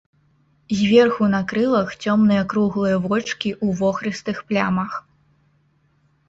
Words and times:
Зверху 0.77 1.27
на 1.33 1.41
крылах 1.51 1.89
цёмныя 2.05 2.43
круглыя 2.53 2.97
вочкі 3.05 3.49
ў 3.53 3.67
вохрыстых 3.83 4.37
плямах. 4.49 4.91